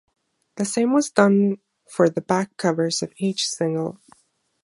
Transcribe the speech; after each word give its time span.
The 0.55 0.65
same 0.65 0.93
was 0.93 1.11
done 1.11 1.59
for 1.87 2.09
the 2.09 2.21
back 2.21 2.57
covers 2.57 3.03
of 3.03 3.13
each 3.17 3.47
single. 3.47 3.99